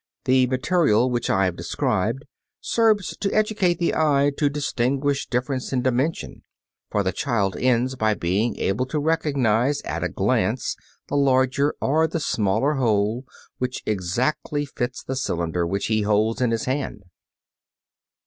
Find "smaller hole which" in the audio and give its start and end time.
12.19-13.83